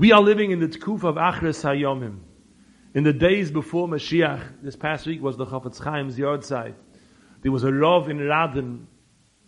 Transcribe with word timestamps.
We 0.00 0.12
are 0.12 0.22
living 0.22 0.50
in 0.50 0.60
the 0.60 0.68
Tkuf 0.68 1.04
of 1.04 1.16
Achres 1.16 1.62
Hayomim. 1.62 2.20
In 2.94 3.04
the 3.04 3.12
days 3.12 3.50
before 3.50 3.86
Mashiach, 3.86 4.62
this 4.62 4.74
past 4.74 5.04
week 5.04 5.20
was 5.20 5.36
the 5.36 5.44
Chafetz 5.44 5.84
Chaim's 5.84 6.16
yahrzeit. 6.16 6.72
There 7.42 7.52
was 7.52 7.64
a 7.64 7.70
Rav 7.70 8.08
in 8.08 8.16
Radin. 8.16 8.86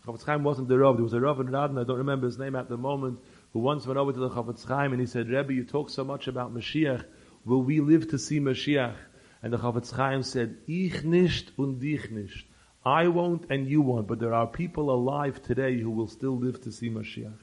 Chafetz 0.04 0.26
Chaim 0.26 0.44
wasn't 0.44 0.68
the 0.68 0.78
Rav. 0.78 0.96
There 0.96 1.04
was 1.04 1.14
a 1.14 1.20
Rav 1.20 1.40
in 1.40 1.46
Radin. 1.46 1.80
I 1.80 1.84
don't 1.84 1.96
remember 1.96 2.26
his 2.26 2.38
name 2.38 2.54
at 2.54 2.68
the 2.68 2.76
moment. 2.76 3.18
Who 3.54 3.60
once 3.60 3.86
went 3.86 3.98
over 3.98 4.12
to 4.12 4.18
the 4.18 4.28
Chafetz 4.28 4.66
Chaim 4.66 4.92
and 4.92 5.00
he 5.00 5.06
said, 5.06 5.30
Rebbe, 5.30 5.54
you 5.54 5.65
talk 5.65 5.88
so 5.88 6.04
much 6.04 6.28
about 6.28 6.53
Mashiach. 6.53 7.03
Will 7.46 7.62
we 7.62 7.80
live 7.80 8.10
to 8.10 8.19
see 8.19 8.38
Mashiach? 8.38 8.96
And 9.42 9.54
the 9.54 9.58
Chafetz 9.58 9.96
Chaim 9.96 10.22
said, 10.22 10.58
Ich 10.66 11.03
nicht 11.03 11.53
und 11.56 11.80
dich 11.80 12.10
nicht. 12.10 12.44
I 12.84 13.08
won't 13.08 13.46
and 13.48 13.66
you 13.66 13.80
won't, 13.80 14.06
but 14.06 14.21
there 14.21 14.34
are 14.34 14.46
people 14.46 14.90
alive 14.90 15.40
today 15.42 15.80
who 15.80 15.90
will 15.90 16.09
still 16.09 16.37
live 16.37 16.60
to 16.60 16.70
see 16.70 16.91
Mashiach. 16.91 17.38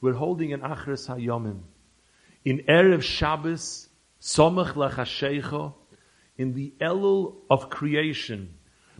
We're 0.00 0.12
holding 0.12 0.52
an 0.52 0.60
Achres 0.60 1.08
Hayomim. 1.08 1.62
In 2.46 2.60
Erev 2.68 3.02
Shabbos, 3.02 3.88
Somach 4.20 4.74
Lachashecha, 4.74 5.74
in 6.38 6.54
the 6.54 6.72
Elul 6.80 7.38
of 7.50 7.70
creation, 7.70 8.54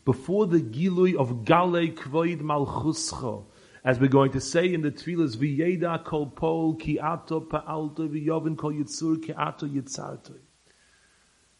before 0.04 0.48
the 0.48 0.59
Gilui 0.59 1.14
of 1.14 1.45
Gale 1.45 1.92
Kvoid 1.95 2.40
Malchuscha, 2.40 3.45
as 3.84 4.01
we're 4.01 4.09
going 4.09 4.32
to 4.32 4.40
say 4.40 4.74
in 4.74 4.82
the 4.82 4.90
Tfilas, 4.90 5.37
V'yeda 5.37 6.02
kol 6.02 6.27
pol 6.27 6.74
ki 6.74 6.98
ato 6.98 7.40
pa'alto 7.40 8.09
v'yovin 8.09 8.56
kol 8.59 8.73
yitzur 8.73 9.23
ki 9.24 9.32
ato 9.34 9.68
yitzarto. 9.68 10.34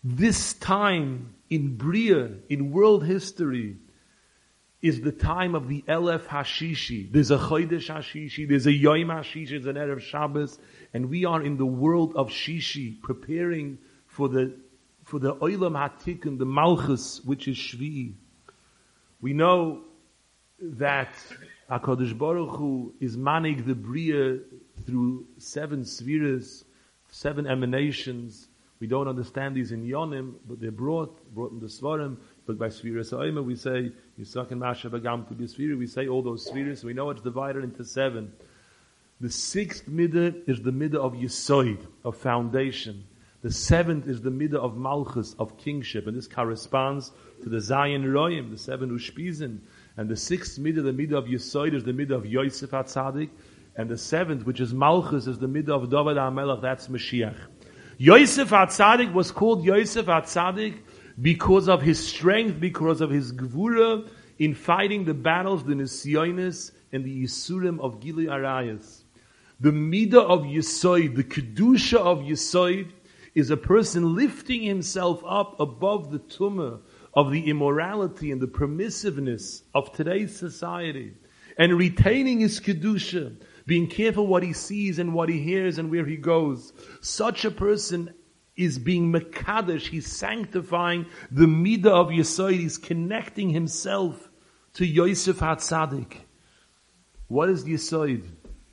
This 0.03 0.55
time 0.55 1.37
in 1.51 1.77
Bria, 1.77 2.31
in 2.49 2.73
world 2.73 3.05
history, 3.05 3.77
is 4.87 5.01
the 5.01 5.13
time 5.13 5.55
of 5.55 5.69
the 5.69 5.83
Elef 5.89 6.27
Hashishi. 6.27 7.11
There's 7.11 7.31
a 7.31 7.39
Chodesh 7.39 7.89
Hashishi, 7.89 8.49
there's 8.49 8.67
a 8.67 8.73
Yom 8.73 9.09
Hashishi, 9.09 9.51
there's 9.51 9.67
an 9.67 9.77
Erev 9.77 10.01
Shabbos, 10.01 10.59
and 10.95 11.11
we 11.11 11.25
are 11.25 11.43
in 11.43 11.57
the 11.57 11.67
world 11.67 12.15
of 12.15 12.29
Shishi, 12.29 13.01
preparing 13.03 13.79
for 14.07 14.29
the 14.29 14.55
for 15.05 15.21
the 15.21 15.37
Olam 15.37 15.75
Hatikkun, 15.75 16.39
the 16.39 16.45
Malchus, 16.45 17.21
which 17.25 17.47
is 17.47 17.57
Shvi. 17.57 18.15
We 19.21 19.33
know 19.33 19.85
that 20.61 21.15
HaKadosh 21.71 22.17
Baruch 22.19 22.57
Hu 22.57 22.93
is 23.01 23.17
manig 23.17 23.65
the 23.67 23.75
Bria 23.75 24.39
through 24.85 25.27
seven 25.39 25.85
spheres, 25.85 26.65
seven 27.09 27.47
emanations. 27.47 28.49
We 28.81 28.87
don't 28.89 29.07
understand 29.09 29.55
these 29.55 29.73
in 29.73 29.85
Yonim, 29.85 30.35
but 30.47 30.61
they're 30.61 30.71
brought, 30.71 31.33
brought 31.35 31.53
in 31.53 31.61
the 31.61 31.67
Svarim, 31.67 32.17
but 32.47 32.59
by 32.59 32.69
Spheres 32.69 33.11
Ha'ima 33.11 33.43
we 33.43 33.57
say, 33.57 33.91
Yisak 34.19 34.53
and 34.53 34.61
Masha 34.61 34.89
Bagam 34.89 35.49
Sphere, 35.49 35.77
we 35.77 35.87
say 35.87 36.07
all 36.07 36.23
those 36.23 36.47
spheres, 36.47 36.85
we 36.85 36.93
know 36.93 37.11
it's 37.11 37.23
divided 37.23 37.65
into 37.65 37.85
seven. 37.85 38.33
The 39.21 39.31
sixth 39.31 39.89
midah 39.89 40.49
is 40.49 40.61
the 40.61 40.71
midah 40.71 40.97
of 40.97 41.15
Yisoid, 41.15 41.87
of 42.05 42.17
foundation. 42.17 43.05
The 43.43 43.51
seventh 43.51 44.07
is 44.07 44.21
the 44.21 44.31
midah 44.31 44.57
of 44.57 44.77
Malchus, 44.77 45.35
of 45.39 45.57
kingship, 45.59 46.07
and 46.07 46.17
this 46.17 46.29
corresponds 46.29 47.13
to 47.43 47.49
the 47.49 47.61
Zion 47.61 48.05
Royim, 48.05 48.51
the 48.51 48.59
seven 48.59 48.91
Ushpizin. 48.91 49.61
And 49.97 50.09
the 50.09 50.17
sixth 50.17 50.59
midah, 50.61 50.85
the 50.85 50.93
midah 50.93 51.19
of 51.19 51.25
Yisoid, 51.25 51.75
is 51.75 51.85
the 51.85 51.93
midah 51.93 52.13
of 52.13 52.27
Yosef 52.27 52.71
HaTzadik, 52.71 53.31
and 53.77 53.89
the 53.89 53.99
seventh, 53.99 54.45
which 54.45 54.61
is 54.61 54.73
Malchus, 54.73 55.27
is 55.27 55.39
the 55.39 55.49
midah 55.49 55.83
of 55.83 55.91
David 55.91 56.17
HaMelech, 56.17 56.63
that's 56.63 56.89
Mashiach. 56.89 57.37
Yosef 57.99 58.51
HaTzadik 58.51 59.13
was 59.13 59.31
called 59.31 59.65
Yosef 59.65 60.07
HaTzadik 60.07 60.75
because 61.21 61.69
of 61.69 61.83
his 61.83 62.05
strength, 62.05 62.61
because 62.61 63.01
of 63.01 63.11
his 63.11 63.33
gvura 63.33 64.09
in 64.39 64.55
fighting 64.55 65.05
the 65.05 65.15
battles, 65.15 65.65
the 65.65 65.75
Nisyonis, 65.75 66.73
and 66.93 67.05
the 67.05 67.25
Yisurim 67.25 67.81
of 67.81 68.01
Gili 68.01 68.27
Arayas. 68.27 69.03
The 69.61 69.71
Midah 69.71 70.23
of 70.23 70.43
Yisoid, 70.43 71.17
the 71.17 71.25
Kedusha 71.25 71.97
of 71.97 72.19
Yisoid, 72.19 72.93
is 73.35 73.51
a 73.51 73.57
person 73.57 74.15
lifting 74.15 74.63
himself 74.63 75.23
up 75.27 75.59
above 75.59 76.11
the 76.11 76.19
tumah 76.19 76.81
of 77.15 77.31
the 77.31 77.49
immorality 77.49 78.31
and 78.31 78.41
the 78.41 78.47
permissiveness 78.47 79.63
of 79.75 79.93
today's 79.93 80.37
society 80.37 81.15
and 81.59 81.79
retaining 81.79 82.41
his 82.41 82.61
Kedusha, 82.61 83.35
being 83.67 83.89
careful 83.89 84.27
what 84.27 84.43
he 84.43 84.53
sees 84.53 84.99
and 84.99 85.15
what 85.15 85.29
he 85.29 85.41
hears 85.41 85.79
and 85.79 85.91
where 85.91 86.05
he 86.05 86.17
goes. 86.17 86.73
Such 87.01 87.45
a 87.45 87.51
person 87.51 88.13
is 88.57 88.79
being 88.79 89.13
Mekadesh, 89.13 89.89
he's 89.89 90.07
sanctifying 90.07 91.07
the 91.31 91.47
Midah 91.47 91.87
of 91.87 92.09
Yisoid, 92.09 92.59
he's 92.59 92.79
connecting 92.79 93.51
himself 93.51 94.31
to 94.75 94.87
Yosef 94.87 95.39
HaTzadik. 95.41 96.15
What 97.29 97.49
is 97.49 97.65
Yisoid? 97.65 98.25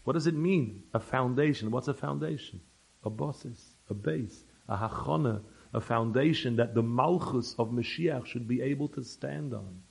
What 0.03 0.13
does 0.13 0.27
it 0.27 0.35
mean? 0.35 0.83
A 0.93 0.99
foundation. 0.99 1.71
What's 1.71 1.87
a 1.87 1.93
foundation? 1.93 2.61
A 3.03 3.09
basis, 3.09 3.73
a 3.89 3.93
base, 3.93 4.43
a 4.69 4.77
hachana, 4.77 5.41
a 5.73 5.81
foundation 5.81 6.55
that 6.57 6.73
the 6.73 6.83
malchus 6.83 7.55
of 7.57 7.69
Mashiach 7.69 8.25
should 8.25 8.47
be 8.47 8.61
able 8.61 8.87
to 8.89 9.03
stand 9.03 9.53
on. 9.53 9.81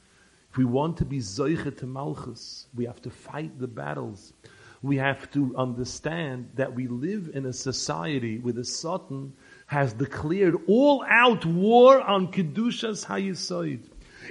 If 0.50 0.58
we 0.58 0.64
want 0.64 0.98
to 0.98 1.04
be 1.04 1.18
zoiche 1.18 1.76
to 1.78 1.86
malchus, 1.86 2.66
we 2.74 2.84
have 2.84 3.00
to 3.02 3.10
fight 3.10 3.58
the 3.58 3.66
battles. 3.66 4.32
We 4.82 4.96
have 4.96 5.30
to 5.32 5.54
understand 5.56 6.50
that 6.54 6.74
we 6.74 6.88
live 6.88 7.30
in 7.34 7.46
a 7.46 7.52
society 7.52 8.38
with 8.38 8.58
a 8.58 8.64
Satan 8.64 9.32
has 9.72 9.94
declared 9.94 10.54
all 10.66 11.02
out 11.08 11.46
war 11.46 11.98
on 11.98 12.30
Kedushas 12.30 13.06
Hayisoid 13.06 13.80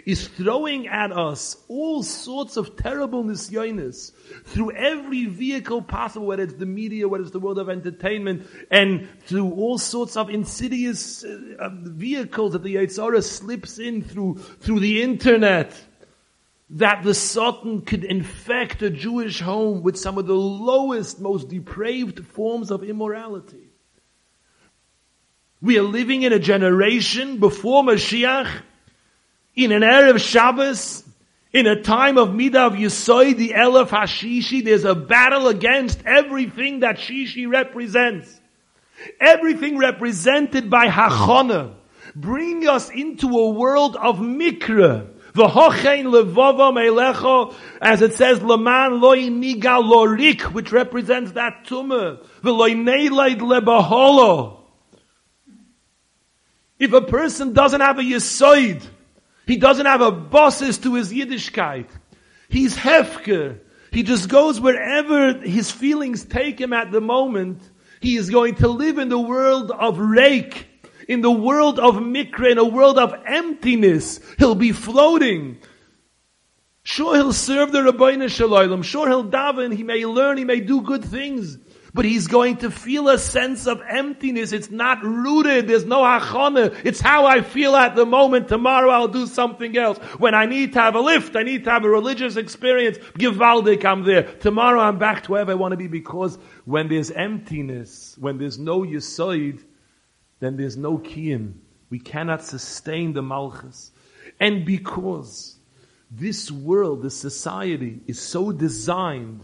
is 0.05 0.27
throwing 0.27 0.87
at 0.87 1.11
us 1.11 1.57
all 1.67 2.03
sorts 2.03 2.57
of 2.57 2.75
terrible 2.75 3.23
nisyonis 3.23 4.11
through 4.45 4.71
every 4.71 5.25
vehicle 5.25 5.81
possible, 5.81 6.27
whether 6.27 6.43
it's 6.43 6.53
the 6.53 6.67
media, 6.67 7.07
whether 7.07 7.23
it's 7.23 7.31
the 7.31 7.39
world 7.39 7.57
of 7.57 7.69
entertainment, 7.69 8.45
and 8.69 9.09
through 9.21 9.51
all 9.53 9.79
sorts 9.79 10.15
of 10.15 10.29
insidious 10.29 11.23
uh, 11.23 11.69
vehicles 11.71 12.53
that 12.53 12.61
the 12.61 12.75
Yetzer 12.75 13.01
Hara 13.03 13.21
slips 13.23 13.79
in 13.79 14.03
through, 14.03 14.35
through 14.35 14.79
the 14.79 15.01
internet. 15.01 15.73
That 16.75 17.03
the 17.03 17.15
Sultan 17.15 17.81
could 17.81 18.05
infect 18.05 18.81
a 18.81 18.89
Jewish 18.89 19.41
home 19.41 19.81
with 19.81 19.97
some 19.97 20.17
of 20.17 20.25
the 20.27 20.35
lowest, 20.35 21.19
most 21.19 21.49
depraved 21.49 22.25
forms 22.25 22.71
of 22.71 22.83
immorality. 22.83 23.70
We 25.63 25.77
are 25.77 25.83
living 25.83 26.23
in 26.23 26.33
a 26.33 26.39
generation 26.39 27.37
before 27.37 27.83
Mashiach 27.83 28.49
in 29.55 29.71
an 29.71 29.83
Erev 29.83 30.19
Shabbos, 30.19 31.03
in 31.53 31.67
a 31.67 31.83
time 31.83 32.17
of 32.17 32.29
Midah 32.29 32.67
of 32.67 32.73
Yisoid, 32.73 33.37
the 33.37 33.49
Elef 33.49 33.89
Hashishi, 33.89 34.63
there's 34.63 34.85
a 34.85 34.95
battle 34.95 35.49
against 35.49 35.99
everything 36.03 36.79
that 36.79 36.95
Shishi 36.97 37.47
represents. 37.47 38.39
Everything 39.19 39.77
represented 39.77 40.69
by 40.69 40.87
Hachana. 40.87 41.73
Bring 42.15 42.67
us 42.67 42.89
into 42.89 43.27
a 43.27 43.49
world 43.51 43.95
of 43.95 44.17
Mikra. 44.17 45.09
V'hochein 45.33 46.05
levava 46.05 46.73
melecho, 46.73 47.53
as 47.79 48.01
it 48.01 48.13
says, 48.15 48.41
leman 48.41 48.99
loy 48.99 49.29
niga 49.29 49.79
lorik, 49.81 50.41
which 50.53 50.71
represents 50.71 51.33
that 51.33 51.65
tumor. 51.65 52.17
tumah. 52.17 52.25
V'loy 52.41 52.75
neilaid 52.75 53.39
lebaholo. 53.39 54.60
If 56.81 56.93
a 56.93 57.01
person 57.01 57.53
doesn't 57.53 57.79
have 57.79 57.99
a 57.99 58.01
yisoid, 58.01 58.83
he 59.45 59.57
doesn't 59.57 59.85
have 59.85 60.01
a 60.01 60.09
bosses 60.09 60.79
to 60.79 60.95
his 60.95 61.13
Yiddishkeit. 61.13 61.85
He's 62.49 62.75
hefker. 62.75 63.59
He 63.91 64.01
just 64.01 64.27
goes 64.27 64.59
wherever 64.59 65.33
his 65.33 65.69
feelings 65.69 66.25
take 66.25 66.59
him 66.59 66.73
at 66.73 66.91
the 66.91 66.99
moment. 66.99 67.61
He 67.99 68.15
is 68.15 68.31
going 68.31 68.55
to 68.55 68.67
live 68.67 68.97
in 68.97 69.09
the 69.09 69.19
world 69.19 69.69
of 69.69 69.97
reik, 69.97 70.55
in 71.07 71.21
the 71.21 71.29
world 71.29 71.79
of 71.79 71.97
mikra, 71.97 72.51
in 72.51 72.57
a 72.57 72.65
world 72.65 72.97
of 72.97 73.13
emptiness. 73.27 74.19
He'll 74.39 74.55
be 74.55 74.71
floating. 74.71 75.59
Sure, 76.81 77.13
he'll 77.15 77.31
serve 77.31 77.71
the 77.71 77.81
Rabbeinu 77.81 78.27
Shalom. 78.27 78.81
Sure, 78.81 79.07
he'll 79.07 79.29
daven. 79.29 79.71
He 79.71 79.83
may 79.83 80.03
learn. 80.07 80.39
He 80.39 80.45
may 80.45 80.61
do 80.61 80.81
good 80.81 81.05
things 81.05 81.59
but 81.93 82.05
he's 82.05 82.27
going 82.27 82.57
to 82.57 82.71
feel 82.71 83.09
a 83.09 83.17
sense 83.17 83.67
of 83.67 83.81
emptiness. 83.87 84.53
It's 84.53 84.71
not 84.71 85.03
rooted. 85.03 85.67
There's 85.67 85.85
no 85.85 86.01
hachana. 86.01 86.75
It's 86.85 87.01
how 87.01 87.25
I 87.25 87.41
feel 87.41 87.75
at 87.75 87.95
the 87.95 88.05
moment. 88.05 88.47
Tomorrow 88.47 88.89
I'll 88.89 89.07
do 89.07 89.27
something 89.27 89.77
else. 89.77 89.97
When 90.17 90.33
I 90.33 90.45
need 90.45 90.73
to 90.73 90.81
have 90.81 90.95
a 90.95 91.01
lift, 91.01 91.35
I 91.35 91.43
need 91.43 91.65
to 91.65 91.71
have 91.71 91.83
a 91.83 91.89
religious 91.89 92.37
experience. 92.37 92.97
Givaldik, 93.17 93.83
I'm 93.83 94.03
there. 94.03 94.23
Tomorrow 94.23 94.79
I'm 94.79 94.99
back 94.99 95.23
to 95.23 95.31
wherever 95.31 95.51
I 95.51 95.55
want 95.55 95.73
to 95.73 95.77
be 95.77 95.87
because 95.87 96.37
when 96.65 96.87
there's 96.87 97.11
emptiness, 97.11 98.15
when 98.17 98.37
there's 98.37 98.57
no 98.57 98.81
yisoid, 98.81 99.63
then 100.39 100.55
there's 100.55 100.77
no 100.77 100.97
kiyim. 100.97 101.55
We 101.89 101.99
cannot 101.99 102.43
sustain 102.43 103.13
the 103.13 103.21
malchus. 103.21 103.91
And 104.39 104.65
because 104.65 105.57
this 106.09 106.49
world, 106.49 107.03
this 107.03 107.17
society 107.17 107.99
is 108.07 108.19
so 108.19 108.51
designed 108.51 109.41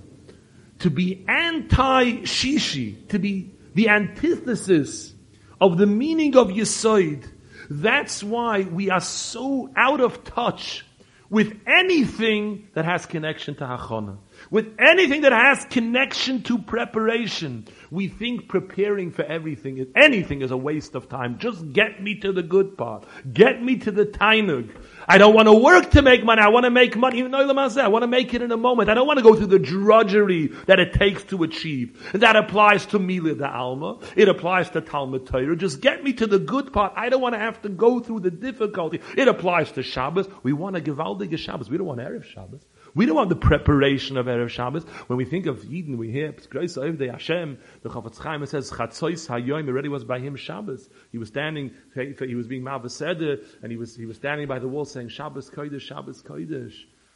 to 0.79 0.89
be 0.89 1.25
anti-shishi, 1.27 3.07
to 3.09 3.19
be 3.19 3.51
the 3.73 3.89
antithesis 3.89 5.13
of 5.59 5.77
the 5.77 5.85
meaning 5.85 6.35
of 6.35 6.47
Yisoid. 6.49 7.25
That's 7.69 8.23
why 8.23 8.61
we 8.61 8.89
are 8.89 9.01
so 9.01 9.71
out 9.75 10.01
of 10.01 10.23
touch 10.23 10.85
with 11.29 11.59
anything 11.67 12.69
that 12.73 12.85
has 12.85 13.05
connection 13.05 13.55
to 13.55 13.65
Hachana. 13.65 14.17
With 14.49 14.75
anything 14.79 15.21
that 15.21 15.31
has 15.31 15.65
connection 15.65 16.43
to 16.43 16.57
preparation, 16.57 17.67
we 17.91 18.07
think 18.07 18.47
preparing 18.47 19.11
for 19.11 19.23
everything, 19.23 19.85
anything 19.95 20.41
is 20.41 20.51
a 20.51 20.57
waste 20.57 20.95
of 20.95 21.09
time. 21.09 21.37
Just 21.37 21.73
get 21.73 22.01
me 22.01 22.15
to 22.19 22.31
the 22.31 22.43
good 22.43 22.77
part. 22.77 23.05
Get 23.33 23.61
me 23.61 23.77
to 23.79 23.91
the 23.91 24.05
tainug. 24.05 24.69
I 25.07 25.17
don't 25.17 25.33
want 25.33 25.47
to 25.47 25.53
work 25.53 25.91
to 25.91 26.01
make 26.01 26.23
money. 26.23 26.41
I 26.41 26.49
want 26.49 26.65
to 26.65 26.69
make 26.69 26.95
money. 26.95 27.21
I 27.21 27.87
want 27.87 28.03
to 28.03 28.07
make 28.07 28.33
it 28.33 28.41
in 28.41 28.51
a 28.51 28.57
moment. 28.57 28.89
I 28.89 28.93
don't 28.93 29.07
want 29.07 29.19
to 29.19 29.23
go 29.23 29.35
through 29.35 29.47
the 29.47 29.59
drudgery 29.59 30.47
that 30.65 30.79
it 30.79 30.93
takes 30.93 31.23
to 31.25 31.43
achieve. 31.43 32.11
And 32.13 32.21
that 32.23 32.35
applies 32.35 32.85
to 32.87 32.99
Milei 32.99 33.37
d'Alma. 33.37 33.99
It 34.15 34.29
applies 34.29 34.69
to 34.71 34.81
Talmud 34.81 35.27
Torah. 35.27 35.55
Just 35.55 35.81
get 35.81 36.03
me 36.03 36.13
to 36.13 36.27
the 36.27 36.39
good 36.39 36.73
part. 36.73 36.93
I 36.95 37.09
don't 37.09 37.21
want 37.21 37.35
to 37.35 37.39
have 37.39 37.61
to 37.63 37.69
go 37.69 37.99
through 37.99 38.21
the 38.21 38.31
difficulty. 38.31 39.01
It 39.15 39.27
applies 39.27 39.71
to 39.73 39.83
Shabbos. 39.83 40.27
We 40.43 40.53
want 40.53 40.77
a 40.77 40.81
Givaldige 40.81 41.37
Shabbos. 41.37 41.69
We 41.69 41.77
don't 41.77 41.87
want 41.87 41.99
Erev 41.99 42.23
Shabbos. 42.23 42.61
We 42.97 43.05
don't 43.05 43.15
want 43.15 43.29
the 43.29 43.35
preparation 43.35 44.17
of 44.17 44.25
Erev 44.25 44.49
Shabbos. 44.49 44.83
When 45.05 45.17
we 45.17 45.25
think 45.25 45.45
of 45.45 45.63
Eden, 45.71 45.99
we 45.99 46.09
hear 46.09 46.29
of 46.29 46.97
the 46.97 47.09
Hashem. 47.11 47.59
The 47.83 47.89
Chafetz 47.89 48.17
Chaim 48.17 48.43
says 48.47 48.71
Chatzois 48.71 49.29
Hayoim 49.29 49.67
already 49.67 49.87
was 49.87 50.03
by 50.03 50.17
him 50.17 50.35
Shabbos. 50.35 50.89
He 51.11 51.19
was 51.19 51.27
standing. 51.27 51.69
He 51.93 52.33
was 52.33 52.47
being 52.47 52.63
Malvaseder, 52.63 53.45
and 53.61 53.71
he 53.71 53.77
was 53.77 53.95
he 53.95 54.07
was 54.07 54.17
standing 54.17 54.47
by 54.47 54.57
the 54.57 54.67
wall 54.67 54.83
saying 54.83 55.09
Shabbos 55.09 55.47
Kodesh, 55.51 55.81
Shabbos 55.81 56.23
Kodesh. 56.23 56.73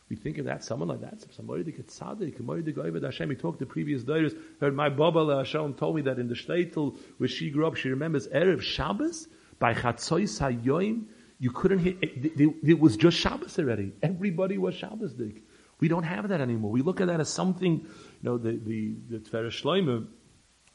We 0.07 0.18
think 0.18 0.38
of 0.38 0.45
that, 0.45 0.63
someone 0.63 0.88
like 0.88 1.01
that, 1.01 1.25
somebody 1.33 1.63
to 1.63 1.72
get 1.72 1.88
tzaddik, 1.88 2.38
somebody 2.38 2.62
to 2.72 2.81
over 2.83 3.00
Hashem. 3.00 3.30
We 3.30 3.36
talked 3.36 3.57
the 3.57 3.66
previous 3.66 4.04
days, 4.04 4.36
heard 4.60 4.75
my 4.75 4.89
Baba 4.89 5.36
Hashem 5.36 5.74
told 5.74 5.95
me 5.95 6.04
that 6.04 6.19
in 6.19 6.28
the 6.28 6.36
shtetl 6.36 6.95
where 7.18 7.28
she 7.28 7.50
grew 7.50 7.66
up, 7.66 7.75
she 7.75 7.89
remembers 7.89 8.28
Erev 8.28 8.62
Shabbos 8.62 9.30
by 9.57 9.74
Chatzois 9.74 10.39
Hayoim. 10.39 11.06
You 11.39 11.50
couldn't 11.50 11.80
hear, 11.80 11.95
it, 12.04 12.39
it, 12.39 12.56
it, 12.63 12.80
was 12.80 12.98
just 12.98 13.18
Shabbos 13.18 13.57
already. 13.57 13.94
Everybody 14.04 14.60
was 14.60 14.75
Shabbos 14.75 15.13
dik. 15.13 15.42
We 15.81 15.89
don't 15.89 16.04
have 16.04 16.30
that 16.30 16.39
anymore. 16.39 16.72
We 16.72 16.81
look 16.81 17.01
at 17.01 17.07
that 17.07 17.19
as 17.19 17.28
something, 17.28 17.81
you 17.81 18.22
know, 18.22 18.38
the, 18.38 18.51
the, 18.51 18.95
the 19.10 19.18
Tiferes 19.18 19.62
Shloime 19.62 20.07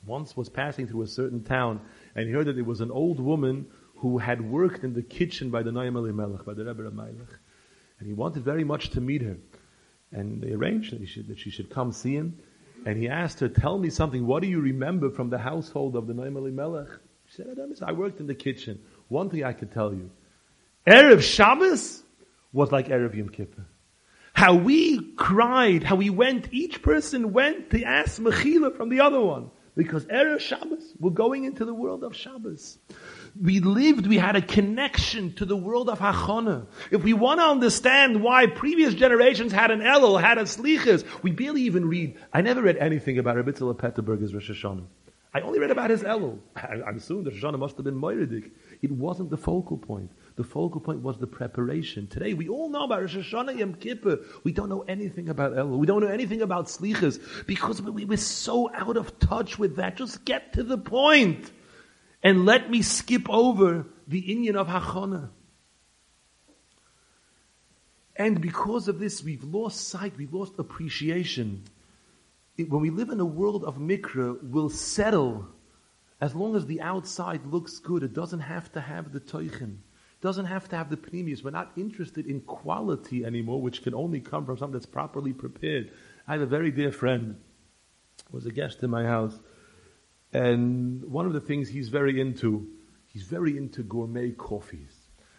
once 0.05 0.37
was 0.37 0.49
passing 0.49 0.87
through 0.87 1.03
a 1.03 1.06
certain 1.06 1.43
town 1.43 1.81
and 2.14 2.26
he 2.26 2.32
heard 2.32 2.47
that 2.47 2.55
there 2.55 2.64
was 2.64 2.81
an 2.81 2.91
old 2.91 3.20
woman 3.20 3.67
who 3.99 4.19
had 4.19 4.43
worked 4.43 4.85
in 4.85 4.93
the 4.93 5.03
kitchen 5.03 5.50
by 5.50 5.62
the 5.62 5.70
Noam 5.70 5.97
Elimelech, 5.97 6.44
by 6.44 6.53
the 6.53 6.64
Rebbe 6.64 6.91
Melech. 6.91 7.38
And 7.99 8.06
he 8.06 8.12
wanted 8.12 8.44
very 8.44 8.64
much 8.64 8.91
to 8.91 9.00
meet 9.00 9.23
her. 9.23 9.37
And 10.12 10.43
they 10.43 10.53
arranged 10.53 10.93
that, 10.93 11.06
should, 11.08 11.29
that 11.29 11.38
she 11.38 11.50
should 11.50 11.70
come 11.70 11.93
see 11.93 12.14
him. 12.14 12.38
And 12.85 12.99
he 12.99 13.08
asked 13.08 13.41
her, 13.41 13.49
tell 13.49 13.79
me 13.79 13.91
something. 13.91 14.26
What 14.26 14.43
do 14.43 14.49
you 14.49 14.61
remember 14.61 15.11
from 15.11 15.31
the 15.31 15.38
household 15.38 15.97
of 15.97 16.06
the 16.06 16.12
Noam 16.12 16.37
Elimelech? 16.37 16.88
She 17.29 17.37
said, 17.37 17.56
I. 17.58 17.91
I 17.91 17.93
worked 17.93 18.20
in 18.20 18.26
the 18.26 18.35
kitchen. 18.35 18.81
One 19.08 19.31
thing 19.31 19.44
I 19.44 19.53
could 19.53 19.73
tell 19.73 19.94
you. 19.94 20.11
Erev 20.87 21.23
Shabbos 21.23 22.03
was 22.53 22.70
like 22.70 22.88
Erev 22.88 23.14
Yom 23.14 23.29
Kippur. 23.31 23.64
How 24.36 24.52
we 24.52 25.00
cried, 25.14 25.82
how 25.82 25.96
we 25.96 26.10
went, 26.10 26.52
each 26.52 26.82
person 26.82 27.32
went 27.32 27.70
to 27.70 27.82
ask 27.82 28.20
Mechila 28.20 28.76
from 28.76 28.90
the 28.90 29.00
other 29.00 29.18
one. 29.18 29.50
Because 29.74 30.04
Erev 30.04 30.40
Shabbos, 30.40 30.92
we're 31.00 31.08
going 31.08 31.44
into 31.44 31.64
the 31.64 31.72
world 31.72 32.04
of 32.04 32.14
Shabbos. 32.14 32.76
We 33.40 33.60
lived, 33.60 34.06
we 34.06 34.18
had 34.18 34.36
a 34.36 34.42
connection 34.42 35.32
to 35.36 35.46
the 35.46 35.56
world 35.56 35.88
of 35.88 36.00
Hachana. 36.00 36.66
If 36.90 37.02
we 37.02 37.14
want 37.14 37.40
to 37.40 37.44
understand 37.44 38.22
why 38.22 38.46
previous 38.46 38.92
generations 38.92 39.52
had 39.52 39.70
an 39.70 39.80
Elul, 39.80 40.20
had 40.20 40.36
a 40.36 40.42
Slichas, 40.42 41.02
we 41.22 41.30
barely 41.30 41.62
even 41.62 41.88
read. 41.88 42.18
I 42.30 42.42
never 42.42 42.60
read 42.60 42.76
anything 42.76 43.18
about 43.18 43.36
Rabbi 43.36 43.52
Petterberger's 43.52 44.34
Rosh 44.34 44.50
Hashanah. 44.50 44.84
I 45.32 45.40
only 45.40 45.60
read 45.60 45.70
about 45.70 45.88
his 45.88 46.02
Elul. 46.02 46.40
I, 46.56 46.82
I 46.86 46.90
assume 46.90 47.24
the 47.24 47.30
Rosh 47.30 47.42
Hashanah 47.42 47.58
must 47.58 47.76
have 47.76 47.84
been 47.84 47.98
Moiridik. 47.98 48.50
It 48.82 48.92
wasn't 48.92 49.30
the 49.30 49.38
focal 49.38 49.78
point. 49.78 50.10
The 50.36 50.44
focal 50.44 50.82
point 50.82 51.00
was 51.00 51.16
the 51.16 51.26
preparation. 51.26 52.08
Today, 52.08 52.34
we 52.34 52.46
all 52.48 52.68
know 52.68 52.84
about 52.84 53.00
Rosh 53.00 53.16
Hashanah 53.16 53.58
Yom 53.58 53.74
Kippur. 53.74 54.18
We 54.44 54.52
don't 54.52 54.68
know 54.68 54.82
anything 54.82 55.30
about 55.30 55.52
Elul. 55.52 55.78
We 55.78 55.86
don't 55.86 56.02
know 56.02 56.08
anything 56.08 56.42
about 56.42 56.66
Slichas 56.66 57.18
because 57.46 57.80
we, 57.80 58.04
we're 58.04 58.18
so 58.18 58.70
out 58.74 58.98
of 58.98 59.18
touch 59.18 59.58
with 59.58 59.76
that. 59.76 59.96
Just 59.96 60.26
get 60.26 60.52
to 60.52 60.62
the. 60.62 60.76
And 62.22 62.44
let 62.44 62.70
me 62.70 62.82
skip 62.82 63.30
over 63.30 63.86
the 64.06 64.22
Inyan 64.22 64.56
of 64.56 64.68
Hachana. 64.68 65.30
And 68.14 68.40
because 68.40 68.88
of 68.88 68.98
this, 68.98 69.22
we've 69.22 69.44
lost 69.44 69.88
sight, 69.88 70.14
we've 70.18 70.34
lost 70.34 70.58
appreciation. 70.58 71.64
It, 72.58 72.68
when 72.68 72.82
we 72.82 72.90
live 72.90 73.08
in 73.08 73.20
a 73.20 73.26
world 73.26 73.64
of 73.64 73.76
mikra, 73.76 74.38
we'll 74.42 74.68
settle 74.68 75.46
as 76.20 76.34
long 76.34 76.56
as 76.56 76.66
the 76.66 76.82
outside 76.82 77.46
looks 77.46 77.78
good. 77.78 78.02
It 78.02 78.12
doesn't 78.12 78.40
have 78.40 78.70
to 78.72 78.80
have 78.82 79.12
the 79.12 79.20
toichin 79.20 79.78
doesn't 80.26 80.46
have 80.46 80.69
to 80.69 80.75
have 80.75 80.90
the 80.90 80.96
pneumius. 80.96 81.44
We're 81.44 81.52
not 81.52 81.70
interested 81.76 82.26
in 82.26 82.40
quality 82.40 83.25
anymore, 83.25 83.62
which 83.62 83.84
can 83.84 83.94
only 83.94 84.19
come 84.19 84.44
from 84.44 84.58
something 84.58 84.73
that's 84.73 84.84
properly 84.84 85.32
prepared. 85.32 85.93
I 86.26 86.32
have 86.32 86.43
a 86.43 86.46
very 86.46 86.73
dear 86.73 86.90
friend, 86.90 87.37
was 88.32 88.44
a 88.44 88.50
guest 88.50 88.82
in 88.82 88.90
my 88.90 89.05
house, 89.05 89.38
and 90.32 91.05
one 91.05 91.26
of 91.26 91.32
the 91.32 91.40
things 91.40 91.69
he's 91.69 91.90
very 91.90 92.20
into, 92.20 92.67
he's 93.06 93.23
very 93.23 93.56
into 93.56 93.84
gourmet 93.84 94.32
coffees. 94.32 94.94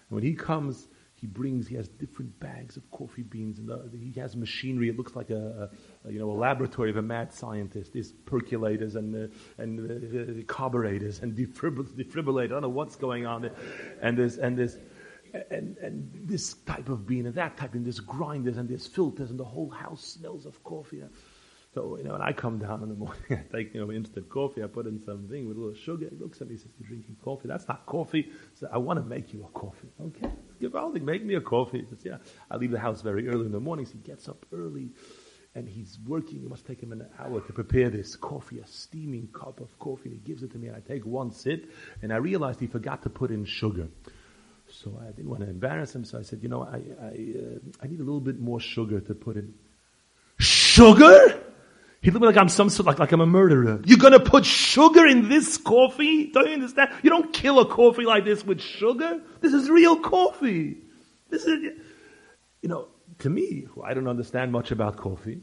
When 0.07 0.23
he 0.23 0.33
comes, 0.35 0.87
he 1.19 1.25
brings, 1.25 1.67
he 1.67 1.75
has 1.75 1.87
different 1.87 2.39
bags 2.39 2.77
of 2.77 2.89
coffee 2.91 3.23
beans, 3.23 3.57
and 3.57 3.67
the, 3.67 3.89
he 3.97 4.19
has 4.19 4.35
machinery. 4.35 4.89
It 4.89 4.97
looks 4.97 5.15
like 5.15 5.31
a, 5.31 5.69
a, 6.05 6.11
you 6.11 6.19
know 6.19 6.29
a 6.29 6.37
laboratory 6.37 6.91
of 6.91 6.97
a 6.97 7.01
mad 7.01 7.33
scientist. 7.33 7.93
There's 7.93 8.13
percolators 8.13 8.95
and 8.95 9.15
uh, 9.15 9.61
and 9.61 9.79
uh, 9.79 10.43
carburetors 10.45 11.19
and 11.19 11.35
defibrillators. 11.35 12.43
I 12.43 12.47
don't 12.47 12.61
know 12.61 12.69
what's 12.69 12.95
going 12.95 13.25
on 13.25 13.41
there, 13.41 13.55
and 13.99 14.15
there's 14.15 14.37
and 14.37 14.55
there's 14.55 14.77
and 15.49 15.75
and 15.77 16.11
this 16.27 16.53
type 16.53 16.87
of 16.89 17.07
bean 17.07 17.25
and 17.25 17.33
that 17.33 17.57
type, 17.57 17.73
and 17.73 17.83
there's 17.83 17.99
grinders 17.99 18.57
and 18.57 18.69
there's 18.69 18.85
filters, 18.85 19.31
and 19.31 19.39
the 19.39 19.45
whole 19.45 19.71
house 19.71 20.03
smells 20.03 20.45
of 20.45 20.63
coffee. 20.63 21.01
So, 21.73 21.97
you 21.97 22.05
know, 22.05 22.13
when 22.13 22.21
I 22.21 22.31
come 22.31 22.57
down 22.59 22.81
in 22.81 22.89
the 22.89 22.95
morning, 22.95 23.21
I 23.29 23.43
take, 23.55 23.73
you 23.73 23.85
know, 23.85 23.91
instant 23.91 24.29
coffee, 24.29 24.63
I 24.63 24.67
put 24.67 24.87
in 24.87 24.99
something 24.99 25.47
with 25.47 25.57
a 25.57 25.59
little 25.59 25.75
sugar. 25.75 26.07
He 26.09 26.15
looks 26.15 26.41
at 26.41 26.47
me, 26.47 26.55
he 26.55 26.59
says, 26.59 26.71
you're 26.79 26.87
drinking 26.87 27.17
coffee. 27.23 27.47
That's 27.47 27.67
not 27.67 27.85
coffee. 27.85 28.31
Said, 28.55 28.69
I 28.73 28.79
want 28.79 28.97
to 28.97 29.05
make 29.05 29.31
you 29.31 29.43
a 29.43 29.59
coffee. 29.59 29.89
Okay. 30.01 30.31
Givaldic, 30.59 31.01
make 31.01 31.23
me 31.23 31.35
a 31.35 31.41
coffee. 31.41 31.79
He 31.79 31.85
says, 31.85 31.99
yeah. 32.03 32.17
I 32.49 32.57
leave 32.57 32.71
the 32.71 32.79
house 32.79 33.01
very 33.01 33.27
early 33.27 33.45
in 33.45 33.51
the 33.51 33.59
morning. 33.59 33.85
So 33.85 33.93
he 33.93 33.99
gets 33.99 34.27
up 34.27 34.45
early 34.53 34.91
and 35.55 35.67
he's 35.67 35.97
working. 36.05 36.43
It 36.43 36.49
must 36.49 36.65
take 36.65 36.81
him 36.81 36.91
an 36.91 37.07
hour 37.19 37.41
to 37.41 37.53
prepare 37.53 37.89
this 37.89 38.15
coffee, 38.15 38.59
a 38.59 38.67
steaming 38.67 39.27
cup 39.33 39.59
of 39.59 39.77
coffee. 39.79 40.09
And 40.09 40.13
he 40.13 40.19
gives 40.19 40.43
it 40.43 40.51
to 40.51 40.57
me 40.57 40.67
and 40.67 40.75
I 40.75 40.79
take 40.81 41.05
one 41.05 41.31
sip 41.31 41.71
and 42.01 42.13
I 42.13 42.17
realized 42.17 42.59
he 42.59 42.67
forgot 42.67 43.03
to 43.03 43.09
put 43.09 43.31
in 43.31 43.45
sugar. 43.45 43.87
So 44.69 44.99
I 45.01 45.11
didn't 45.11 45.29
want 45.29 45.41
to 45.41 45.49
embarrass 45.49 45.95
him. 45.95 46.03
So 46.03 46.19
I 46.19 46.21
said, 46.21 46.43
you 46.43 46.49
know, 46.49 46.63
I, 46.63 46.81
I, 47.01 47.07
uh, 47.07 47.59
I 47.81 47.87
need 47.87 47.99
a 47.99 48.03
little 48.03 48.19
bit 48.19 48.39
more 48.39 48.59
sugar 48.59 48.99
to 48.99 49.13
put 49.13 49.37
in. 49.37 49.53
Sugar? 50.39 51.36
He 52.07 52.11
looked 52.11 52.23
like 52.23 52.37
I'm 52.37 52.47
some 52.47 52.69
sort 52.69 52.87
like, 52.87 52.99
like 52.99 53.11
I'm 53.11 53.19
a 53.19 53.25
murderer. 53.25 53.81
You're 53.83 53.97
gonna 53.97 54.21
put 54.21 54.45
sugar 54.45 55.05
in 55.05 55.27
this 55.27 55.57
coffee? 55.57 56.31
Don't 56.31 56.47
you 56.47 56.53
understand? 56.53 56.91
You 57.03 57.09
don't 57.09 57.33
kill 57.33 57.59
a 57.59 57.65
coffee 57.65 58.05
like 58.05 58.23
this 58.23 58.45
with 58.45 58.61
sugar. 58.61 59.19
This 59.41 59.51
is 59.51 59.69
real 59.69 59.99
coffee. 59.99 60.77
This 61.29 61.43
is, 61.43 61.73
you 62.61 62.69
know, 62.69 62.87
to 63.19 63.29
me, 63.29 63.67
I 63.83 63.93
don't 63.93 64.07
understand 64.07 64.53
much 64.53 64.71
about 64.71 64.95
coffee. 64.95 65.41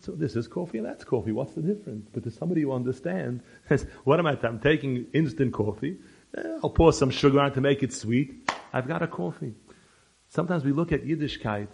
So 0.00 0.10
this 0.10 0.34
is 0.34 0.48
coffee 0.48 0.78
and 0.78 0.86
that's 0.88 1.04
coffee. 1.04 1.30
What's 1.30 1.52
the 1.52 1.62
difference? 1.62 2.08
But 2.12 2.24
to 2.24 2.32
somebody 2.32 2.62
who 2.62 2.72
understands, 2.72 3.44
says, 3.68 3.86
what 4.02 4.18
am 4.18 4.26
I? 4.26 4.36
I'm 4.42 4.58
taking 4.58 5.06
instant 5.14 5.52
coffee. 5.52 5.98
Eh, 6.36 6.58
I'll 6.64 6.70
pour 6.70 6.92
some 6.92 7.10
sugar 7.10 7.38
on 7.38 7.52
it 7.52 7.54
to 7.54 7.60
make 7.60 7.84
it 7.84 7.92
sweet. 7.92 8.50
I've 8.72 8.88
got 8.88 9.02
a 9.02 9.06
coffee. 9.06 9.54
Sometimes 10.30 10.64
we 10.64 10.72
look 10.72 10.90
at 10.90 11.04
Yiddishkeit. 11.04 11.68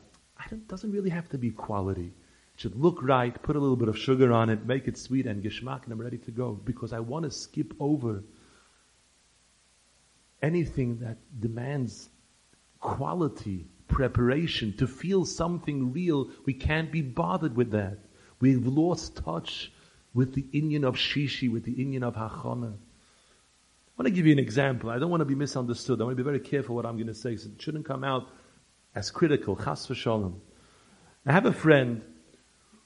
It 0.53 0.69
doesn't 0.69 0.93
really 0.93 1.09
have 1.09 1.31
to 1.31 1.39
be 1.39 1.51
quality 1.51 2.13
should 2.59 2.75
look 2.75 3.01
right, 3.01 3.41
put 3.41 3.55
a 3.55 3.59
little 3.61 3.77
bit 3.77 3.87
of 3.87 3.97
sugar 3.97 4.33
on 4.33 4.51
it, 4.51 4.67
make 4.67 4.89
it 4.89 4.99
sweet 4.99 5.27
and 5.27 5.45
geschmack, 5.45 5.85
and 5.85 5.93
I'm 5.93 6.01
ready 6.01 6.19
to 6.19 6.33
go. 6.33 6.53
Because 6.65 6.93
I 6.93 6.99
want 6.99 7.25
to 7.25 7.31
skip 7.31 7.73
over 7.79 8.25
anything 10.43 10.99
that 10.99 11.19
demands 11.39 12.09
quality, 12.81 13.65
preparation, 13.87 14.77
to 14.79 14.89
feel 14.89 15.25
something 15.25 15.93
real. 15.93 16.31
We 16.47 16.53
can't 16.53 16.91
be 16.91 17.01
bothered 17.01 17.55
with 17.55 17.71
that. 17.71 17.99
We've 18.41 18.67
lost 18.67 19.15
touch 19.17 19.71
with 20.13 20.35
the 20.35 20.43
Inyan 20.53 20.83
of 20.83 20.97
Shishi, 20.97 21.49
with 21.49 21.63
the 21.63 21.77
Inyan 21.77 22.03
of 22.03 22.17
Hachana. 22.17 22.73
I 22.73 24.03
want 24.03 24.07
to 24.07 24.11
give 24.11 24.27
you 24.27 24.33
an 24.33 24.41
example. 24.41 24.91
I 24.91 24.99
don't 24.99 25.11
want 25.11 25.21
to 25.21 25.27
be 25.27 25.37
misunderstood. 25.37 26.01
I 26.01 26.05
want 26.05 26.17
to 26.17 26.25
be 26.25 26.29
very 26.29 26.41
careful 26.41 26.75
what 26.75 26.87
I'm 26.87 26.97
going 26.97 27.07
to 27.07 27.15
say. 27.15 27.37
So 27.37 27.51
it 27.55 27.63
shouldn't 27.63 27.85
come 27.85 28.03
out 28.03 28.29
as 28.97 29.13
critical. 29.13 29.55
Chas 29.55 29.87
v'shalom. 29.87 30.35
I 31.25 31.31
have 31.31 31.47
a 31.47 31.53
friend 31.53 32.03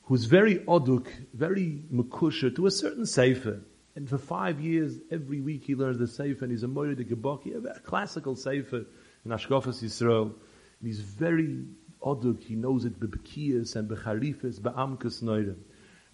who's 0.04 0.24
very 0.24 0.56
oduk, 0.60 1.08
very 1.34 1.82
makusha 1.92 2.54
to 2.54 2.66
a 2.66 2.70
certain 2.70 3.06
sefer. 3.06 3.60
And 3.94 4.08
for 4.08 4.18
five 4.18 4.60
years, 4.60 4.98
every 5.10 5.40
week 5.40 5.64
he 5.64 5.74
learns 5.74 5.98
the 5.98 6.06
sefer, 6.06 6.44
and 6.44 6.50
he's 6.50 6.62
a 6.62 6.68
Morid 6.68 6.98
Gebaki, 6.98 7.54
a 7.54 7.80
classical 7.80 8.34
sefer 8.34 8.84
in 9.24 9.30
Ashkofas 9.30 9.82
Yisrael. 9.82 10.32
And 10.32 10.34
he's 10.82 11.00
very 11.00 11.64
oduk, 12.02 12.42
he 12.42 12.56
knows 12.56 12.84
it 12.84 12.98
bebekiyas 12.98 13.76
and 13.76 13.88
becharifas, 13.88 14.60
be'amkas 14.62 15.22
noirem. 15.22 15.56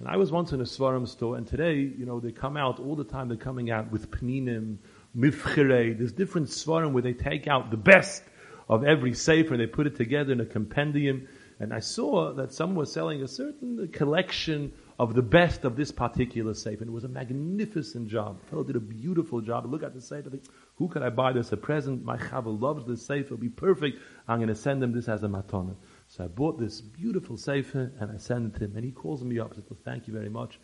And 0.00 0.06
I 0.06 0.16
was 0.16 0.30
once 0.30 0.52
in 0.52 0.60
a 0.60 0.64
Svarim 0.64 1.08
store, 1.08 1.36
and 1.36 1.46
today, 1.46 1.76
you 1.76 2.06
know, 2.06 2.20
they 2.20 2.30
come 2.30 2.56
out 2.56 2.78
all 2.78 2.94
the 2.94 3.04
time, 3.04 3.28
they're 3.28 3.36
coming 3.36 3.70
out 3.70 3.90
with 3.90 4.10
pninim, 4.10 4.78
mifchirei, 5.16 5.96
there's 5.96 6.12
different 6.12 6.48
Svarim 6.48 6.92
where 6.92 7.02
they 7.02 7.14
take 7.14 7.48
out 7.48 7.70
the 7.70 7.76
best 7.76 8.22
of 8.68 8.84
every 8.84 9.14
sefer, 9.14 9.54
and 9.54 9.60
they 9.60 9.66
put 9.66 9.86
it 9.86 9.96
together 9.96 10.32
in 10.32 10.40
a 10.40 10.46
compendium, 10.46 11.26
And 11.60 11.74
I 11.74 11.80
saw 11.80 12.32
that 12.34 12.52
someone 12.52 12.76
was 12.76 12.92
selling 12.92 13.22
a 13.22 13.28
certain 13.28 13.88
collection 13.92 14.72
of 14.98 15.14
the 15.14 15.22
best 15.22 15.64
of 15.64 15.76
this 15.76 15.90
particular 15.90 16.54
safe. 16.54 16.80
And 16.80 16.88
it 16.88 16.92
was 16.92 17.04
a 17.04 17.08
magnificent 17.08 18.08
job. 18.08 18.40
The 18.40 18.46
fellow 18.46 18.64
did 18.64 18.76
a 18.76 18.80
beautiful 18.80 19.40
job. 19.40 19.64
I 19.66 19.68
look 19.68 19.82
at 19.82 19.94
the 19.94 20.00
safe, 20.00 20.24
I 20.26 20.30
think, 20.30 20.44
who 20.76 20.88
could 20.88 21.02
I 21.02 21.10
buy 21.10 21.32
this 21.32 21.50
a 21.50 21.56
present? 21.56 22.04
My 22.04 22.16
chava 22.16 22.60
loves 22.60 22.86
this 22.86 23.04
safe. 23.04 23.26
It'll 23.26 23.36
be 23.36 23.48
perfect. 23.48 23.98
I'm 24.28 24.38
going 24.38 24.48
to 24.48 24.54
send 24.54 24.82
him 24.82 24.92
this 24.92 25.08
as 25.08 25.24
a 25.24 25.28
matana. 25.28 25.74
So 26.06 26.24
I 26.24 26.28
bought 26.28 26.58
this 26.60 26.80
beautiful 26.80 27.36
sefer 27.36 27.92
uh, 28.00 28.04
and 28.04 28.12
I 28.12 28.18
sent 28.18 28.54
it 28.54 28.58
to 28.58 28.64
him. 28.64 28.76
And 28.76 28.84
he 28.84 28.92
calls 28.92 29.24
me 29.24 29.40
up 29.40 29.48
and 29.48 29.56
says, 29.56 29.64
well, 29.68 29.80
thank 29.84 30.06
you 30.06 30.14
very 30.14 30.28
much, 30.28 30.60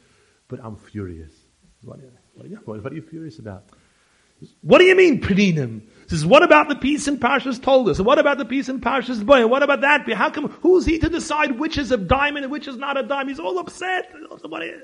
but 0.49 0.61
I'm 0.63 0.77
furious. 0.77 1.33
What 1.83 2.01
what 2.65 2.83
what 2.83 2.93
are 2.93 2.95
you 2.95 3.03
furious 3.03 3.39
about? 3.39 3.65
What 4.61 4.79
do 4.79 4.85
you 4.85 4.97
mean, 4.97 5.21
Peninim? 5.21 5.83
He 6.03 6.11
says, 6.11 6.27
what 6.27 6.43
about 6.43 6.69
the 6.69 6.77
piece 6.77 7.09
in 7.09 7.19
Parshas 7.19 7.61
Toldos? 7.61 8.01
What 8.01 8.19
about 8.19 8.37
the 8.37 8.45
piece 8.45 8.69
in 8.69 8.81
Parshas 8.81 9.25
Boy? 9.25 9.47
What 9.47 9.63
about 9.63 9.81
that? 9.81 10.11
How 10.13 10.29
come, 10.29 10.51
who's 10.61 10.85
he 10.85 10.99
to 10.99 11.09
decide 11.09 11.59
which 11.59 11.79
is 11.79 11.91
a 11.93 11.97
diamond 11.97 12.45
and 12.45 12.53
which 12.53 12.69
is 12.69 12.77
not 12.77 12.99
a 12.99 13.03
diamond? 13.03 13.31
He's 13.31 13.41
all 13.41 13.59
upset. 13.59 14.13
Somebody, 14.41 14.75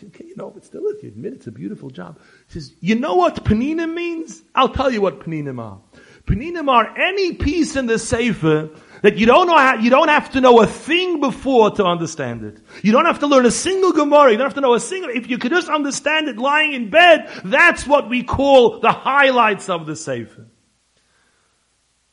you, 0.00 0.10
you 0.20 0.36
know, 0.36 0.50
but 0.50 0.64
still, 0.64 0.86
if 0.86 1.02
you 1.02 1.10
admit 1.10 1.34
it's 1.34 1.46
a 1.46 1.52
beautiful 1.52 1.90
job. 1.90 2.18
He 2.48 2.54
says, 2.54 2.72
you 2.80 2.94
know 2.94 3.14
what 3.14 3.44
Peninim 3.44 3.92
means? 3.92 4.42
I'll 4.54 4.70
tell 4.70 4.90
you 4.90 5.02
what 5.02 5.20
Peninim 5.20 5.60
are. 5.60 5.80
Peninim 6.26 6.68
are 6.68 6.96
any 6.98 7.34
piece 7.34 7.76
in 7.76 7.86
the 7.86 7.98
Sefer 7.98 8.70
that 9.02 9.18
you 9.18 9.26
don't 9.26 9.46
know 9.46 9.58
how, 9.58 9.74
you 9.74 9.90
don't 9.90 10.08
have 10.08 10.30
to 10.30 10.40
know 10.40 10.62
a 10.62 10.66
thing 10.66 11.20
before 11.20 11.72
to 11.72 11.84
understand 11.84 12.44
it. 12.44 12.58
You 12.82 12.92
don't 12.92 13.04
have 13.04 13.18
to 13.18 13.26
learn 13.26 13.44
a 13.46 13.50
single 13.50 13.92
Gemara. 13.92 14.30
You 14.30 14.38
don't 14.38 14.46
have 14.46 14.54
to 14.54 14.60
know 14.60 14.74
a 14.74 14.80
single, 14.80 15.10
if 15.10 15.28
you 15.28 15.38
could 15.38 15.50
just 15.50 15.68
understand 15.68 16.28
it 16.28 16.38
lying 16.38 16.72
in 16.72 16.88
bed, 16.88 17.28
that's 17.44 17.86
what 17.86 18.08
we 18.08 18.22
call 18.22 18.80
the 18.80 18.92
highlights 18.92 19.68
of 19.68 19.86
the 19.86 19.96
Sefer. 19.96 20.46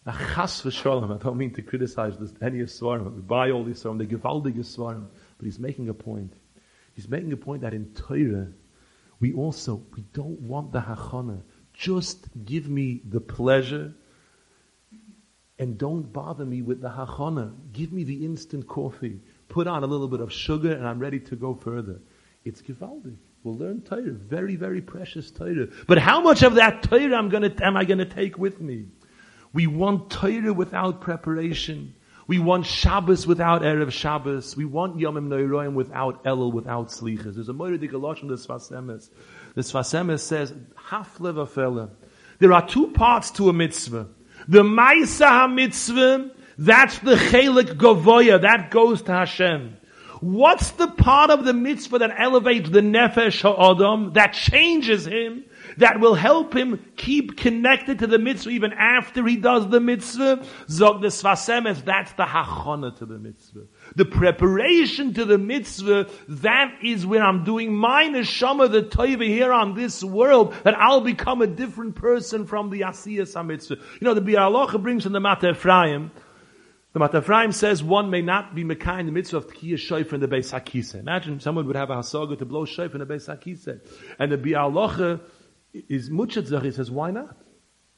Chas 0.05 0.63
v'sholem, 0.63 1.13
I 1.13 1.23
don't 1.23 1.37
mean 1.37 1.53
to 1.53 1.61
criticize 1.61 2.17
this, 2.17 2.33
any 2.41 2.59
Yisvarim. 2.59 3.15
We 3.15 3.21
buy 3.21 3.51
all 3.51 3.63
these 3.63 3.83
Yisvarim, 3.83 3.99
the 3.99 4.05
Givaldig 4.05 4.57
Yisvarim. 4.57 5.05
But 5.37 5.45
he's 5.45 5.59
making 5.59 5.89
a 5.89 5.93
point. 5.93 6.33
He's 6.93 7.07
making 7.07 7.31
a 7.31 7.37
point 7.37 7.61
that 7.61 7.73
in 7.73 7.85
Torah, 7.93 8.47
we 9.19 9.33
also, 9.33 9.83
we 9.95 10.03
don't 10.13 10.39
want 10.41 10.71
the 10.71 10.79
Hachana. 10.79 11.41
Just 11.73 12.27
give 12.45 12.67
me 12.67 13.01
the 13.07 13.21
pleasure 13.21 13.93
and 15.59 15.77
don't 15.77 16.03
bother 16.13 16.45
me 16.45 16.61
with 16.61 16.81
the 16.81 16.89
hachana. 16.89 17.53
Give 17.73 17.91
me 17.91 18.05
the 18.05 18.25
instant 18.25 18.67
coffee. 18.67 19.19
Put 19.49 19.67
on 19.67 19.83
a 19.83 19.87
little 19.87 20.07
bit 20.07 20.21
of 20.21 20.31
sugar 20.31 20.71
and 20.71 20.87
I'm 20.87 20.99
ready 20.99 21.19
to 21.19 21.35
go 21.35 21.53
further. 21.53 21.99
It's 22.45 22.61
gewaldig. 22.61 23.17
We'll 23.43 23.57
learn 23.57 23.81
Torah. 23.81 24.11
Very, 24.11 24.55
very 24.55 24.81
precious 24.81 25.31
Torah. 25.31 25.67
But 25.87 25.97
how 25.97 26.21
much 26.21 26.43
of 26.43 26.55
that 26.55 26.83
Torah 26.83 27.17
am, 27.17 27.77
I 27.77 27.85
going 27.85 27.99
to 27.99 28.05
take 28.05 28.37
with 28.37 28.61
me? 28.61 28.85
We 29.53 29.67
want 29.67 30.09
Torah 30.09 30.53
without 30.53 31.01
preparation. 31.01 31.93
We 32.27 32.39
want 32.39 32.65
Shabbos 32.65 33.25
without 33.25 33.61
Erev 33.61 33.91
Shabbos. 33.91 34.55
We 34.55 34.65
want 34.65 34.97
Yomim 34.97 35.27
Noiroim 35.27 35.73
without 35.73 36.23
Elul, 36.25 36.53
without 36.53 36.89
Slichas. 36.89 37.35
There's 37.35 37.49
a 37.49 37.53
Moira 37.53 37.77
Galosh 37.77 38.21
in 38.21 38.27
the 38.27 38.35
Sfas 38.35 38.71
Emes. 38.71 39.09
The 39.55 39.61
Sfas 39.61 39.93
Emes 39.93 40.19
says, 40.19 40.53
Haflev 40.89 41.89
There 42.39 42.53
are 42.53 42.67
two 42.67 42.87
parts 42.91 43.31
to 43.31 43.49
a 43.49 43.53
mitzvah. 43.53 44.07
The 44.49 44.63
Maisa 44.63 45.29
HaMitzvah, 45.29 46.31
that's 46.57 46.97
the 46.97 47.13
Chelik 47.13 47.77
Govoya, 47.77 48.41
that 48.41 48.71
goes 48.71 49.03
to 49.03 49.11
Hashem. 49.11 49.77
What's 50.21 50.71
the 50.71 50.87
part 50.87 51.29
of 51.29 51.45
the 51.45 51.53
mitzvah 51.53 51.99
that 51.99 52.15
elevates 52.17 52.67
the 52.71 52.81
Nefesh 52.81 53.43
HaAdam, 53.43 54.15
that 54.15 54.33
changes 54.33 55.05
him, 55.05 55.45
that 55.77 55.99
will 55.99 56.15
help 56.15 56.55
him 56.55 56.83
keep 56.95 57.37
connected 57.37 57.99
to 57.99 58.07
the 58.07 58.17
mitzvah 58.17 58.49
even 58.49 58.73
after 58.73 59.23
he 59.27 59.35
does 59.35 59.69
the 59.69 59.79
mitzvah? 59.79 60.43
Zog 60.67 61.03
the 61.03 61.09
Sfas 61.09 61.47
Emes, 61.47 61.85
that's 61.85 62.13
the 62.13 62.25
Hachana 62.25 62.97
to 62.97 63.05
the 63.05 63.19
mitzvah. 63.19 63.67
The 63.95 64.05
preparation 64.05 65.13
to 65.15 65.25
the 65.25 65.37
mitzvah, 65.37 66.09
that 66.27 66.77
is 66.83 67.05
when 67.05 67.21
I'm 67.21 67.43
doing 67.43 67.73
my 67.73 68.05
neshama, 68.05 68.71
the 68.71 68.83
toiva 68.83 69.27
here 69.27 69.51
on 69.51 69.75
this 69.75 70.03
world, 70.03 70.53
that 70.63 70.75
I'll 70.75 71.01
become 71.01 71.41
a 71.41 71.47
different 71.47 71.95
person 71.95 72.45
from 72.45 72.69
the 72.69 72.81
asiyas 72.81 73.45
mitzvah. 73.45 73.75
You 73.75 74.05
know, 74.05 74.13
the 74.13 74.21
Biur 74.21 74.37
Halacha 74.37 74.81
brings 74.81 75.03
from 75.03 75.13
the 75.13 75.19
Mata 75.19 75.51
Ephraim, 75.51 76.11
the 76.91 76.99
Mata 76.99 77.19
Ephraim 77.19 77.51
says 77.51 77.83
one 77.83 78.09
may 78.09 78.21
not 78.21 78.55
be 78.55 78.63
Mekai 78.63 78.99
in 78.99 79.05
the 79.05 79.11
mitzvah 79.11 79.37
of 79.37 79.47
Tkiyah 79.47 79.73
Shoif 79.73 80.11
in 80.11 80.21
the 80.21 80.27
Beis 80.27 80.51
HaKiseh. 80.51 80.95
Imagine 80.95 81.39
someone 81.39 81.67
would 81.67 81.75
have 81.75 81.91
a 81.91 81.95
Hasaga 81.95 82.37
to 82.39 82.45
blow 82.45 82.65
Shoif 82.65 82.93
in 82.93 82.99
the 82.99 83.05
Beis 83.05 83.27
HaKiseh. 83.29 83.79
And 84.17 84.31
the 84.31 84.37
Biur 84.37 84.71
Halacha 84.71 85.21
is 85.87 86.09
Muchatzach, 86.09 86.63
he 86.63 86.71
says, 86.71 86.89
why 86.89 87.11
not? 87.11 87.37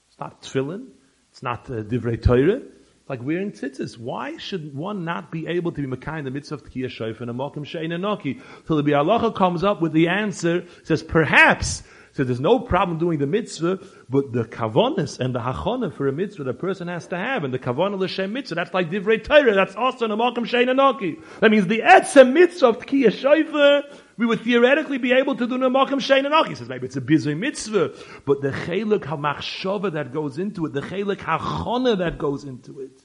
It's 0.09 0.19
not 0.19 0.41
tefillin, 0.41 0.87
it's 1.31 1.41
not 1.41 1.69
uh, 1.69 1.83
Divrei 1.83 2.21
Torah, 2.21 2.61
like 3.11 3.21
wearing 3.21 3.51
tzitzis. 3.51 3.97
Why 3.97 4.37
should 4.37 4.73
one 4.73 5.03
not 5.03 5.33
be 5.33 5.45
able 5.45 5.73
to 5.73 5.85
be 5.85 5.97
Makai 5.97 6.19
in 6.19 6.23
the 6.23 6.31
midst 6.31 6.53
of 6.53 6.63
Tkiyah 6.63 6.85
Shoif 6.85 7.19
and 7.19 7.29
a 7.29 7.33
Mokim 7.33 7.65
Shein 7.65 7.89
Enoki? 7.89 8.41
So 8.65 8.77
the 8.77 8.83
Biur 8.83 9.03
Halacha 9.03 9.35
comes 9.35 9.65
up 9.65 9.81
with 9.81 9.91
the 9.91 10.07
answer, 10.07 10.65
says 10.83 11.03
perhaps, 11.03 11.83
so 12.13 12.23
there's 12.23 12.39
no 12.39 12.59
problem 12.59 12.99
doing 12.99 13.19
the 13.19 13.27
mitzvah, 13.27 13.79
but 14.09 14.31
the 14.31 14.45
kavonis 14.45 15.19
and 15.19 15.35
the 15.35 15.39
hachona 15.39 15.93
for 15.93 16.07
a 16.07 16.13
mitzvah 16.13 16.45
the 16.45 16.53
person 16.53 16.87
has 16.87 17.07
to 17.07 17.17
have, 17.17 17.43
and 17.43 17.53
the 17.53 17.59
kavona 17.59 17.99
l'shem 17.99 18.31
mitzvah, 18.31 18.55
that's 18.55 18.73
like 18.73 18.89
divrei 18.89 19.21
Torah, 19.21 19.53
that's 19.53 19.75
also 19.75 20.05
a 20.05 20.09
Mokim 20.09 20.47
Shein 20.47 20.67
Enoki. 20.67 21.21
That 21.41 21.51
means 21.51 21.67
the 21.67 21.79
etzem 21.79 22.31
mitzvah 22.31 22.67
of 22.67 22.85
Shoif, 22.85 23.83
we 24.21 24.27
would 24.27 24.41
theoretically 24.41 24.99
be 24.99 25.13
able 25.13 25.35
to 25.35 25.47
do 25.47 25.57
Namakam 25.57 25.93
Shein 25.93 26.31
and 26.31 26.47
He 26.47 26.53
says 26.53 26.69
maybe 26.69 26.85
it's 26.85 26.95
a 26.95 27.01
bizarre 27.01 27.35
mitzvah, 27.35 27.95
but 28.23 28.39
the 28.43 28.51
chelik 28.51 28.99
hamachshava 28.99 29.93
that 29.93 30.13
goes 30.13 30.37
into 30.37 30.67
it, 30.67 30.73
the 30.73 30.81
chelik 30.81 31.17
hachona 31.17 31.97
that 31.97 32.19
goes 32.19 32.43
into 32.43 32.81
it, 32.81 33.01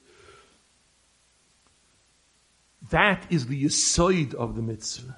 that 2.90 3.26
is 3.30 3.46
the 3.46 3.64
yisoid 3.64 4.34
of 4.34 4.56
the 4.56 4.60
mitzvah. 4.60 5.16